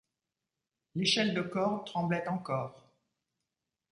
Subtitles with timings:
[0.95, 2.89] L’échelle de corde tremblait encore.